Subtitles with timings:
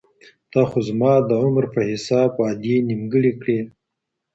[0.51, 3.59] تا خو زما د عمر په حساب وعدې نیمګړي کړې